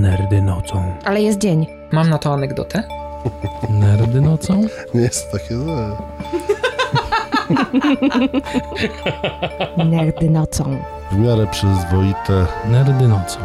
[0.00, 0.94] Nerdy nocą.
[1.04, 1.66] Ale jest dzień.
[1.92, 2.82] Mam na to anegdotę.
[3.70, 4.64] Nerdy nocą?
[4.94, 5.96] Nie jest takie złe.
[9.90, 10.82] Nerdy nocą.
[11.10, 12.46] W miarę przyzwoite.
[12.70, 13.38] Nerdy nocą.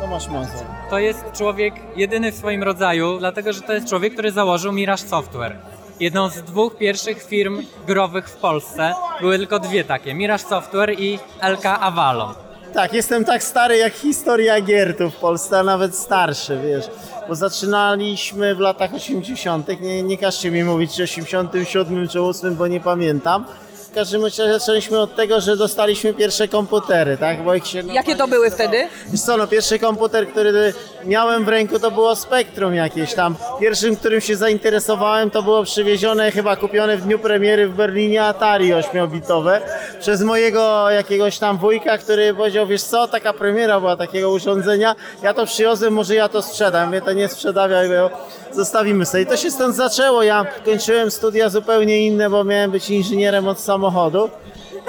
[0.00, 0.66] Tomasz Mazur.
[0.90, 5.02] To jest człowiek jedyny w swoim rodzaju, dlatego że to jest człowiek, który założył Mirage
[5.02, 5.56] Software.
[6.00, 8.94] Jedną z dwóch pierwszych firm growych w Polsce.
[9.20, 12.34] Były tylko dwie takie, Mirage Software i LK Avalon.
[12.74, 16.84] Tak, jestem tak stary jak historia gier tu w Polsce, a nawet starszy, wiesz.
[17.28, 19.80] Bo zaczynaliśmy w latach 80.
[19.80, 23.44] Nie, nie każcie mi mówić, czy 87 czy 8, bo nie pamiętam.
[23.90, 27.44] W każdym razie zaczęliśmy od tego, że dostaliśmy pierwsze komputery, tak?
[27.44, 28.88] Bo ich się Jakie to były wtedy?
[29.08, 33.36] Wiesz co, no pierwszy komputer, który miałem w ręku to było Spectrum jakieś tam.
[33.60, 38.72] Pierwszym, którym się zainteresowałem to było przywiezione, chyba kupione w dniu premiery w Berlinie Atari
[38.72, 39.60] 8-bitowe
[40.00, 45.34] przez mojego jakiegoś tam wujka, który powiedział, wiesz co, taka premiera była takiego urządzenia, ja
[45.34, 46.86] to przywiozłem, może ja to sprzedam.
[46.86, 48.10] Mówię, to nie sprzedawiaj, bo
[48.52, 49.22] zostawimy sobie.
[49.22, 50.22] I to się stąd zaczęło.
[50.22, 54.30] Ja kończyłem studia zupełnie inne, bo miałem być inżynierem od samochodu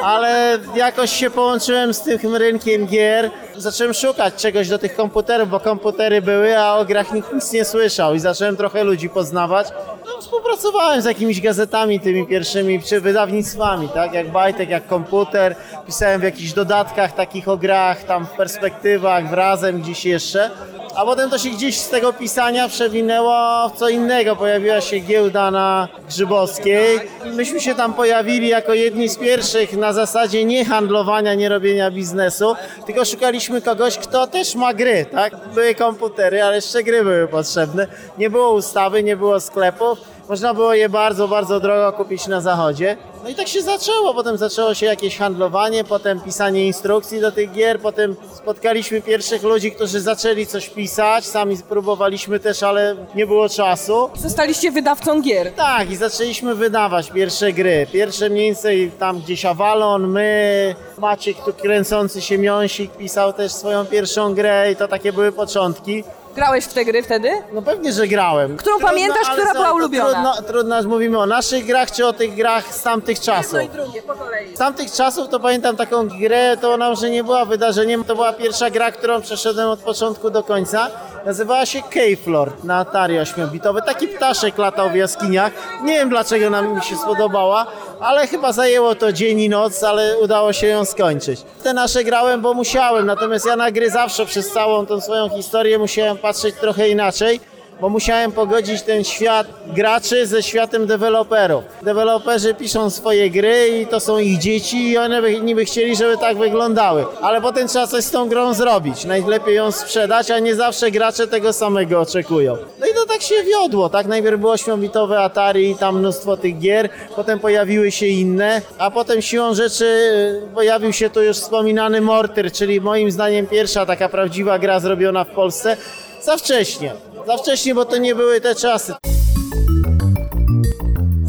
[0.03, 3.31] ale jakoś się połączyłem z tym rynkiem gier.
[3.57, 7.65] Zacząłem szukać czegoś do tych komputerów, bo komputery były, a o grach nikt nic nie
[7.65, 9.67] słyszał i zacząłem trochę ludzi poznawać.
[10.05, 15.55] No, współpracowałem z jakimiś gazetami tymi pierwszymi, czy wydawnictwami, tak, jak Bajtek, jak Komputer.
[15.85, 20.51] Pisałem w jakichś dodatkach takich o grach, tam w perspektywach, w Razem, gdzieś jeszcze.
[20.95, 24.35] A potem to się gdzieś z tego pisania przewinęło w co innego.
[24.35, 30.45] Pojawiła się giełda na Grzybowskiej myśmy się tam pojawili jako jedni z pierwszych na zasadzie
[30.45, 35.33] nie handlowania, nie robienia biznesu, tylko szukaliśmy kogoś, kto też ma gry, tak?
[35.53, 37.87] Były komputery, ale jeszcze gry były potrzebne.
[38.17, 39.99] Nie było ustawy, nie było sklepów.
[40.29, 42.97] Można było je bardzo, bardzo drogo kupić na zachodzie.
[43.23, 44.13] No i tak się zaczęło.
[44.13, 49.71] Potem zaczęło się jakieś handlowanie, potem pisanie instrukcji do tych gier, potem spotkaliśmy pierwszych ludzi,
[49.71, 51.25] którzy zaczęli coś pisać.
[51.25, 54.09] Sami próbowaliśmy też, ale nie było czasu.
[54.15, 55.53] Zostaliście wydawcą gier.
[55.53, 57.87] Tak, i zaczęliśmy wydawać pierwsze gry.
[57.91, 63.85] Pierwsze mniej więcej tam gdzieś Avalon, my, Maciek tu kręcący się miąsik pisał też swoją
[63.85, 66.03] pierwszą grę i to takie były początki.
[66.35, 67.29] Grałeś w te gry wtedy?
[67.53, 68.57] No pewnie, że grałem.
[68.57, 70.33] Którą pamiętasz, ale która była to ulubiona?
[70.33, 73.53] Trudno, trudno, aż mówimy o naszych grach, czy o tych grach z tamtych czasów.
[73.53, 74.55] Jedno i drugie, po kolei.
[74.55, 78.33] Z tamtych czasów to pamiętam taką grę, to ona może nie była wydarzeniem, to była
[78.33, 80.87] pierwsza gra, którą przeszedłem od początku do końca.
[81.25, 83.81] Nazywała się Keyflord na Atari 8-bitowy.
[83.85, 85.53] Taki ptaszek latał w jaskiniach.
[85.83, 87.67] Nie wiem dlaczego nam mi się spodobała,
[87.99, 91.41] ale chyba zajęło to dzień i noc, ale udało się ją skończyć.
[91.63, 95.79] Te nasze grałem, bo musiałem, natomiast ja na gry zawsze przez całą tą swoją historię
[95.79, 97.39] musiałem patrzeć trochę inaczej
[97.81, 101.63] bo musiałem pogodzić ten świat graczy ze światem deweloperów.
[101.81, 106.17] Deweloperzy piszą swoje gry i to są ich dzieci i one by, niby chcieli, żeby
[106.17, 107.05] tak wyglądały.
[107.21, 109.05] Ale potem trzeba coś z tą grą zrobić.
[109.05, 112.57] Najlepiej ją sprzedać, a nie zawsze gracze tego samego oczekują.
[112.79, 114.07] No i to tak się wiodło, tak?
[114.07, 119.21] Najpierw było 8-bitowe Atari i tam mnóstwo tych gier, potem pojawiły się inne, a potem
[119.21, 124.59] siłą rzeczy y, pojawił się tu już wspominany Mortyr, czyli moim zdaniem pierwsza taka prawdziwa
[124.59, 125.77] gra zrobiona w Polsce.
[126.23, 126.93] Za wcześnie.
[127.27, 128.93] Za wcześnie, bo to nie były te czasy.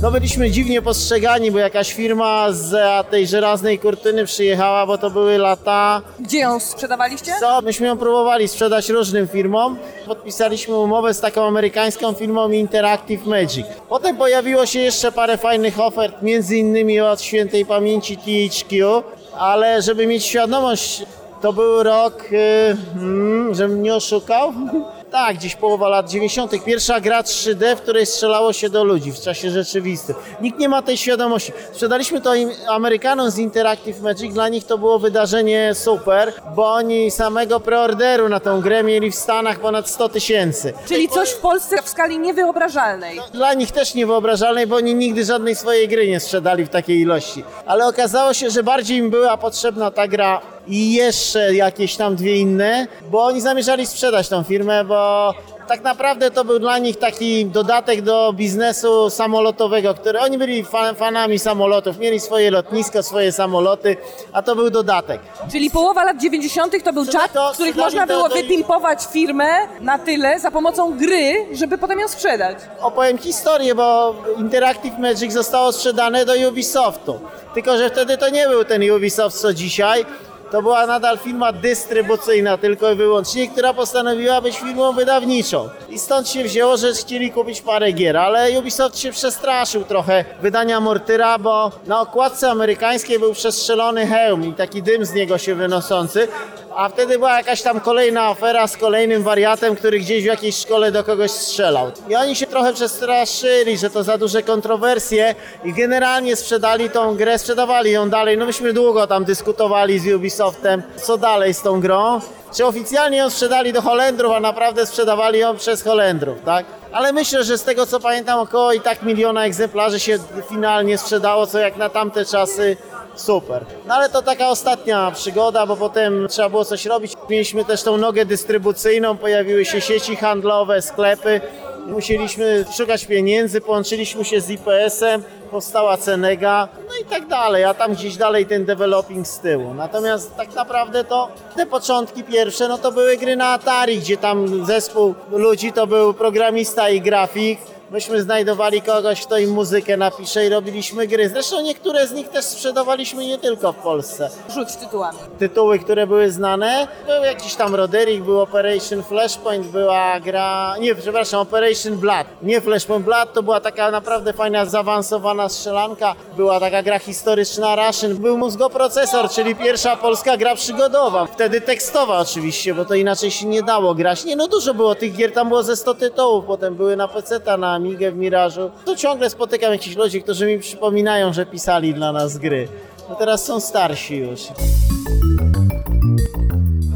[0.02, 2.76] No byliśmy dziwnie postrzegani, bo jakaś firma z
[3.10, 6.02] tej żelaznej kurtyny przyjechała, bo to były lata...
[6.20, 7.32] Gdzie ją sprzedawaliście?
[7.40, 7.60] Co?
[7.60, 9.78] Myśmy ją próbowali sprzedać różnym firmom.
[10.06, 13.66] Podpisaliśmy umowę z taką amerykańską firmą Interactive Magic.
[13.88, 19.02] Potem pojawiło się jeszcze parę fajnych ofert, między innymi od świętej pamięci THQ,
[19.38, 21.02] ale żeby mieć świadomość,
[21.42, 24.52] to był rok, yy, żebym nie oszukał.
[25.12, 26.64] Tak, gdzieś połowa lat 90.
[26.64, 30.16] Pierwsza gra 3D, w której strzelało się do ludzi w czasie rzeczywistym.
[30.40, 31.52] Nikt nie ma tej świadomości.
[31.72, 37.10] Sprzedaliśmy to im- Amerykanom z Interactive Magic, dla nich to było wydarzenie super, bo oni
[37.10, 40.72] samego preorderu na tą grę mieli w Stanach ponad 100 tysięcy.
[40.86, 43.20] Czyli coś w Polsce w skali niewyobrażalnej.
[43.32, 47.44] Dla nich też niewyobrażalnej, bo oni nigdy żadnej swojej gry nie sprzedali w takiej ilości.
[47.66, 52.36] Ale okazało się, że bardziej im była potrzebna ta gra i jeszcze jakieś tam dwie
[52.36, 55.34] inne, bo oni zamierzali sprzedać tą firmę, bo
[55.68, 60.94] tak naprawdę to był dla nich taki dodatek do biznesu samolotowego, który oni byli fan,
[60.94, 63.96] fanami samolotów, mieli swoje lotnisko, swoje samoloty,
[64.32, 65.20] a to był dodatek.
[65.52, 66.84] Czyli połowa lat 90.
[66.84, 69.48] to był czas, to w których można to było do- wypimpować firmę
[69.80, 72.56] na tyle za pomocą gry, żeby potem ją sprzedać.
[72.80, 77.20] opowiem historię, bo Interactive Magic zostało sprzedane do Ubisoftu.
[77.54, 80.04] Tylko, że wtedy to nie był ten Ubisoft co dzisiaj,
[80.52, 85.68] to była nadal firma dystrybucyjna tylko i wyłącznie, która postanowiła być firmą wydawniczą.
[85.88, 90.80] I stąd się wzięło, że chcieli kupić parę gier, ale Ubisoft się przestraszył trochę wydania
[90.80, 96.28] Mortyra, bo na okładce amerykańskiej był przestrzelony hełm i taki dym z niego się wynoszący,
[96.76, 100.92] a wtedy była jakaś tam kolejna afera z kolejnym wariatem, który gdzieś w jakiejś szkole
[100.92, 101.90] do kogoś strzelał.
[102.08, 105.34] I oni się trochę przestraszyli, że to za duże kontrowersje
[105.64, 108.38] i generalnie sprzedali tą grę, sprzedawali ją dalej.
[108.38, 110.04] No myśmy długo tam dyskutowali z
[110.42, 112.20] Ubisoftem, co dalej z tą grą.
[112.54, 116.66] Czy oficjalnie ją sprzedali do Holendrów, a naprawdę sprzedawali ją przez Holendrów, tak?
[116.92, 120.18] Ale myślę, że z tego co pamiętam około i tak miliona egzemplarzy się
[120.48, 122.76] finalnie sprzedało, co jak na tamte czasy
[123.14, 123.64] super.
[123.86, 127.12] No ale to taka ostatnia przygoda, bo potem trzeba było coś robić.
[127.30, 131.40] Mieliśmy też tą nogę dystrybucyjną, pojawiły się sieci handlowe, sklepy.
[131.86, 137.92] Musieliśmy szukać pieniędzy, połączyliśmy się z IPS-em, powstała Cenega, no i tak dalej, a tam
[137.92, 139.74] gdzieś dalej ten developing z tyłu.
[139.74, 144.66] Natomiast tak naprawdę to te początki pierwsze, no to były gry na Atari, gdzie tam
[144.66, 147.58] zespół ludzi to był programista i grafik,
[147.92, 151.28] myśmy znajdowali kogoś, kto im muzykę napisze i robiliśmy gry.
[151.28, 154.30] Zresztą niektóre z nich też sprzedawaliśmy nie tylko w Polsce.
[154.54, 155.18] Rzuć tytułami.
[155.38, 161.40] Tytuły, które były znane, był jakiś tam Roderick, był Operation Flashpoint, była gra, nie, przepraszam,
[161.40, 162.26] Operation Blood.
[162.42, 166.14] Nie Flashpoint Blood, to była taka naprawdę fajna, zaawansowana strzelanka.
[166.36, 168.16] Była taka gra historyczna Russian.
[168.16, 171.26] Był mózgoprocesor, czyli pierwsza polska gra przygodowa.
[171.26, 174.24] Wtedy tekstowa oczywiście, bo to inaczej się nie dało grać.
[174.24, 177.40] Nie, no dużo było tych gier, tam było ze 100 tytułów, potem były na PC,
[177.58, 178.70] na Amigę w Mirażu.
[178.84, 182.68] To ciągle spotykam jakichś ludzi, którzy mi przypominają, że pisali dla nas gry.
[183.08, 184.40] No teraz są starsi już.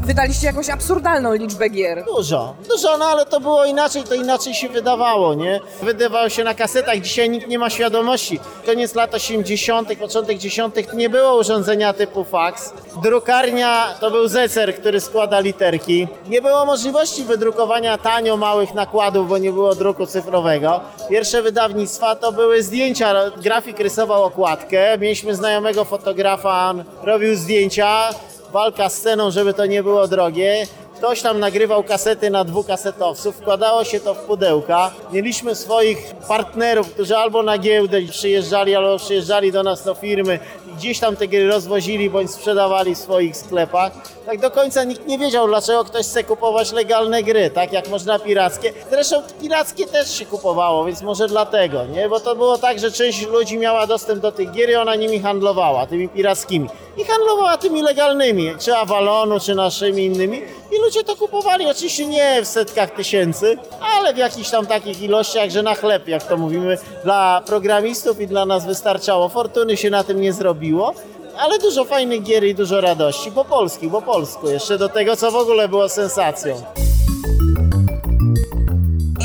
[0.07, 2.03] Wydaliście jakąś absurdalną liczbę gier.
[2.05, 5.59] Dużo, dużo, no ale to było inaczej, to inaczej się wydawało, nie?
[5.81, 8.39] Wydawało się na kasetach, dzisiaj nikt nie ma świadomości.
[8.65, 10.75] Koniec lat 80., początek 10.
[10.93, 12.73] nie było urządzenia typu fax.
[13.03, 16.07] Drukarnia to był zecer, który składa literki.
[16.27, 20.81] Nie było możliwości wydrukowania tanio małych nakładów, bo nie było druku cyfrowego.
[21.09, 28.09] Pierwsze wydawnictwa to były zdjęcia, grafik rysował okładkę, mieliśmy znajomego fotografa, robił zdjęcia,
[28.53, 30.67] walka z ceną, żeby to nie było drogie.
[30.97, 34.91] Ktoś tam nagrywał kasety na dwukasetowców, wkładało się to w pudełka.
[35.11, 35.97] Mieliśmy swoich
[36.27, 41.15] partnerów, którzy albo na giełdę przyjeżdżali, albo przyjeżdżali do nas do firmy i gdzieś tam
[41.15, 43.91] te gry rozwozili bądź sprzedawali w swoich sklepach.
[44.25, 48.19] Tak do końca nikt nie wiedział, dlaczego ktoś chce kupować legalne gry, tak jak można
[48.19, 48.73] pirackie.
[48.91, 52.09] Zresztą pirackie też się kupowało, więc może dlatego, nie?
[52.09, 55.19] Bo to było tak, że część ludzi miała dostęp do tych gier i ona nimi
[55.19, 56.69] handlowała, tymi pirackimi.
[56.97, 60.41] I handlowała tymi legalnymi, czy Avalonu, czy naszymi innymi.
[60.71, 63.57] I ludzie to kupowali, oczywiście nie w setkach tysięcy,
[63.97, 68.27] ale w jakichś tam takich ilościach, że na chleb, jak to mówimy, dla programistów i
[68.27, 69.29] dla nas wystarczało.
[69.29, 70.93] Fortuny się na tym nie zrobiło,
[71.37, 75.31] ale dużo fajnych gier i dużo radości, po polsku, po polsku, jeszcze do tego, co
[75.31, 76.61] w ogóle było sensacją.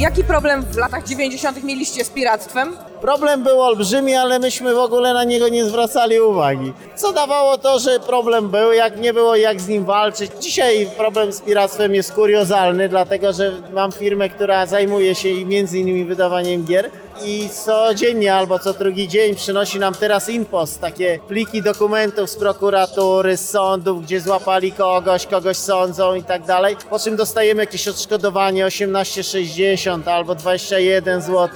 [0.00, 1.64] Jaki problem w latach 90.
[1.64, 2.76] mieliście z piractwem?
[3.02, 6.72] Problem był olbrzymi, ale myśmy w ogóle na niego nie zwracali uwagi.
[6.96, 10.30] Co dawało to, że problem był, jak nie było jak z nim walczyć.
[10.40, 16.04] Dzisiaj problem z piractwem jest kuriozalny, dlatego że mam firmę, która zajmuje się między innymi
[16.04, 16.90] wydawaniem gier
[17.24, 23.36] i codziennie albo co drugi dzień przynosi nam teraz InPost, takie pliki dokumentów z prokuratury,
[23.36, 26.76] z sądów, gdzie złapali kogoś, kogoś sądzą i tak dalej.
[26.90, 31.48] Po czym dostajemy jakieś odszkodowanie 18,60 albo 21 zł.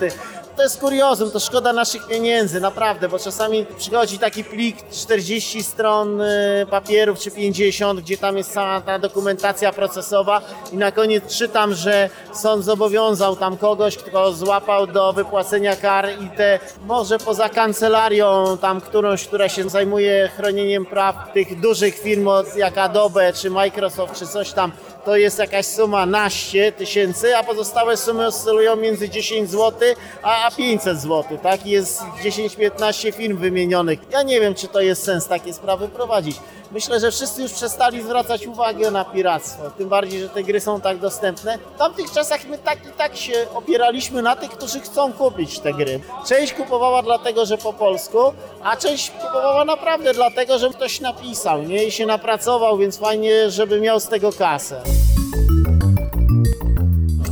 [0.56, 6.20] To jest kuriozum, to szkoda naszych pieniędzy, naprawdę, bo czasami przychodzi taki plik 40 stron
[6.20, 10.40] y, papierów czy 50, gdzie tam jest cała ta dokumentacja procesowa
[10.72, 16.36] i na koniec czytam, że sąd zobowiązał tam kogoś, kto złapał do wypłacenia kar i
[16.36, 22.78] te może poza kancelarią tam którąś, która się zajmuje chronieniem praw tych dużych firm jak
[22.78, 24.72] Adobe czy Microsoft czy coś tam,
[25.04, 29.88] to jest jakaś suma naście tysięcy, a pozostałe sumy oscylują między 10 zł
[30.22, 31.66] a a 500 zł, tak?
[31.66, 33.98] Jest 10-15 firm wymienionych.
[34.10, 36.36] Ja nie wiem, czy to jest sens takie sprawy prowadzić.
[36.72, 40.80] Myślę, że wszyscy już przestali zwracać uwagę na piractwo, tym bardziej, że te gry są
[40.80, 41.58] tak dostępne.
[41.74, 45.72] W tamtych czasach my tak i tak się opieraliśmy na tych, którzy chcą kupić te
[45.72, 46.00] gry.
[46.26, 48.18] Część kupowała dlatego, że po polsku,
[48.62, 51.84] a część kupowała naprawdę dlatego, że ktoś napisał, nie?
[51.84, 54.82] I się napracował, więc fajnie, żeby miał z tego kasę.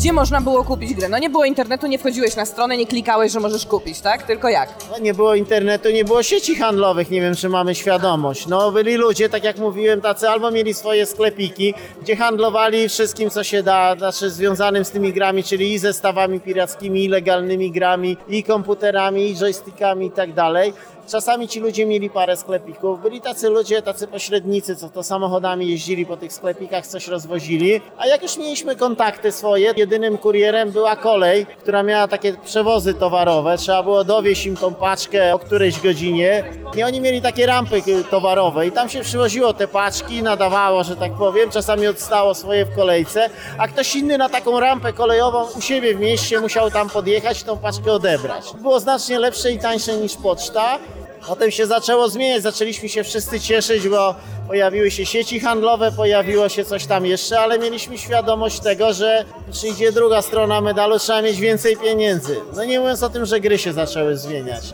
[0.04, 1.08] Gdzie można było kupić grę?
[1.08, 4.22] No nie było internetu, nie wchodziłeś na stronę, nie klikałeś, że możesz kupić, tak?
[4.22, 4.68] Tylko jak?
[4.90, 8.46] No, nie było internetu, nie było sieci handlowych, nie wiem czy mamy świadomość.
[8.46, 13.44] No byli ludzie, tak jak mówiłem, tacy albo mieli swoje sklepiki, gdzie handlowali wszystkim co
[13.44, 18.42] się da, znaczy związanym z tymi grami, czyli i zestawami pirackimi, i legalnymi grami, i
[18.42, 20.72] komputerami, i joystickami i tak dalej.
[21.08, 23.02] Czasami ci ludzie mieli parę sklepików.
[23.02, 27.80] Byli tacy ludzie, tacy pośrednicy, co to samochodami jeździli po tych sklepikach, coś rozwozili.
[27.98, 33.58] A jak już mieliśmy kontakty swoje, jedynym kurierem była kolej, która miała takie przewozy towarowe.
[33.58, 36.44] Trzeba było dowieść im tą paczkę o którejś godzinie.
[36.76, 41.12] I oni mieli takie rampy towarowe i tam się przywoziło te paczki, nadawało, że tak
[41.12, 41.50] powiem.
[41.50, 46.00] Czasami odstało swoje w kolejce, a ktoś inny na taką rampę kolejową u siebie w
[46.00, 48.44] mieście musiał tam podjechać i tą paczkę odebrać.
[48.62, 50.78] Było znacznie lepsze i tańsze niż poczta.
[51.26, 54.14] Potem się zaczęło zmieniać, zaczęliśmy się wszyscy cieszyć, bo
[54.46, 59.92] pojawiły się sieci handlowe, pojawiło się coś tam jeszcze, ale mieliśmy świadomość tego, że przyjdzie
[59.92, 62.40] druga strona medalu, trzeba mieć więcej pieniędzy.
[62.56, 64.64] No nie mówiąc o tym, że gry się zaczęły zmieniać.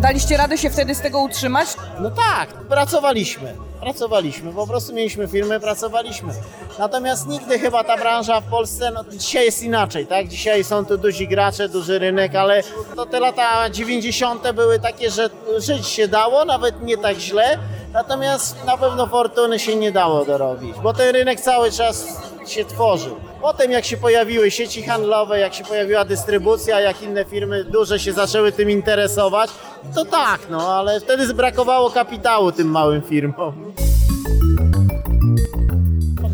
[0.00, 1.68] Daliście radę się wtedy z tego utrzymać?
[2.00, 3.69] No tak, pracowaliśmy.
[3.80, 6.32] Pracowaliśmy, po prostu mieliśmy firmy, pracowaliśmy.
[6.78, 10.28] Natomiast nigdy chyba ta branża w Polsce, no dzisiaj jest inaczej, tak?
[10.28, 12.62] Dzisiaj są tu duzi gracze, duży rynek, ale
[12.96, 14.52] to te lata 90.
[14.52, 17.58] były takie, że żyć się dało, nawet nie tak źle.
[17.92, 22.06] Natomiast na pewno fortuny się nie dało dorobić, bo ten rynek cały czas
[22.46, 23.29] się tworzył.
[23.40, 28.12] Potem jak się pojawiły sieci handlowe, jak się pojawiła dystrybucja, jak inne firmy duże się
[28.12, 29.50] zaczęły tym interesować,
[29.94, 33.72] to tak, no ale wtedy brakowało kapitału tym małym firmom.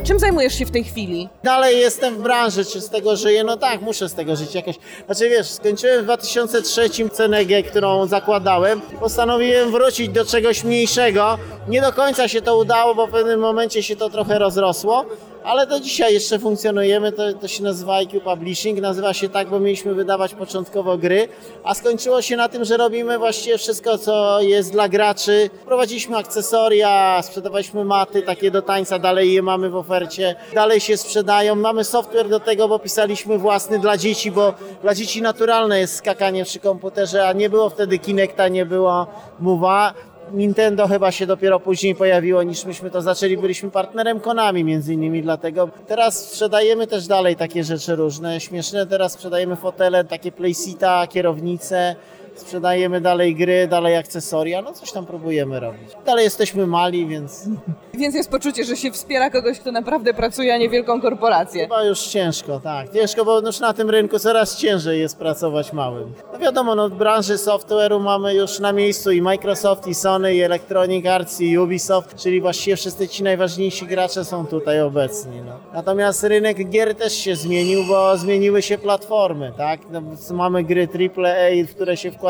[0.04, 1.28] Czym zajmujesz się w tej chwili?
[1.44, 3.44] Dalej jestem w branży, czy z tego żyję?
[3.44, 4.76] No tak, muszę z tego żyć jakoś.
[5.06, 8.80] Znaczy wiesz, skończyłem w 2003 CNG, którą zakładałem.
[9.00, 11.38] Postanowiłem wrócić do czegoś mniejszego.
[11.68, 15.04] Nie do końca się to udało, bo w pewnym momencie się to trochę rozrosło.
[15.46, 19.60] Ale do dzisiaj jeszcze funkcjonujemy, to, to się nazywa IQ Publishing, nazywa się tak, bo
[19.60, 21.28] mieliśmy wydawać początkowo gry,
[21.64, 25.50] a skończyło się na tym, że robimy właściwie wszystko, co jest dla graczy.
[25.66, 31.54] Prowadziliśmy akcesoria, sprzedawaliśmy maty takie do tańca, dalej je mamy w ofercie, dalej się sprzedają.
[31.54, 36.44] Mamy software do tego, bo pisaliśmy własny dla dzieci, bo dla dzieci naturalne jest skakanie
[36.44, 39.06] przy komputerze, a nie było wtedy Kinecta, nie było
[39.42, 39.92] Move'a.
[40.32, 43.36] Nintendo chyba się dopiero później pojawiło niż myśmy to zaczęli.
[43.36, 48.86] Byliśmy partnerem Konami między innymi, dlatego teraz sprzedajemy też dalej takie rzeczy różne, śmieszne.
[48.86, 51.96] Teraz sprzedajemy fotele, takie playseata, kierownice,
[52.36, 55.90] sprzedajemy dalej gry, dalej akcesoria, no coś tam próbujemy robić.
[56.06, 57.44] Dalej jesteśmy mali, więc
[57.98, 61.62] Więc jest poczucie, że się wspiera kogoś, kto naprawdę pracuje, a nie wielką korporację.
[61.62, 62.92] chyba już ciężko, tak.
[62.92, 66.12] Ciężko, bo już na tym rynku coraz ciężej jest pracować małym.
[66.32, 70.40] No wiadomo, no w branży software'u mamy już na miejscu i Microsoft, i Sony, i
[70.40, 75.40] Electronic Arts, i Ubisoft, czyli właściwie wszyscy ci najważniejsi gracze są tutaj obecni.
[75.46, 75.52] No.
[75.72, 79.80] Natomiast rynek gier też się zmienił, bo zmieniły się platformy, tak?
[79.90, 82.25] No, mamy gry AAA, w które się wkłada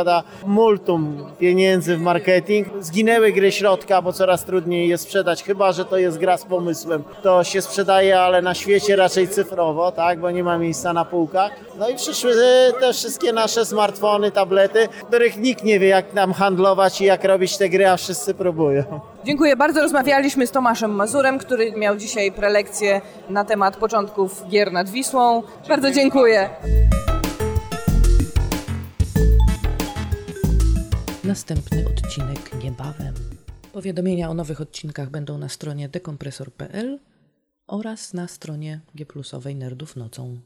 [0.47, 2.67] multum pieniędzy w marketing.
[2.81, 7.05] Zginęły gry środka, bo coraz trudniej je sprzedać, chyba że to jest gra z pomysłem.
[7.23, 10.21] To się sprzedaje, ale na świecie raczej cyfrowo, tak?
[10.21, 11.53] Bo nie ma miejsca na półkach.
[11.79, 16.33] No i przyszły e, te wszystkie nasze smartfony, tablety, których nikt nie wie, jak nam
[16.33, 18.85] handlować i jak robić te gry, a wszyscy próbują.
[19.25, 19.81] Dziękuję bardzo.
[19.81, 23.01] Rozmawialiśmy z Tomaszem Mazurem, który miał dzisiaj prelekcję
[23.31, 25.43] na temat początków gier nad Wisłą.
[25.69, 26.51] Bardzo dziękuję.
[31.37, 33.15] Następny odcinek niebawem.
[33.73, 36.99] Powiadomienia o nowych odcinkach będą na stronie dekompresor.pl
[37.67, 39.07] oraz na stronie G
[39.55, 40.39] Nerdów Nocą.